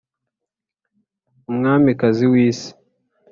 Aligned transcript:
umwamikazi 1.49 2.25
w'isi. 2.31 2.69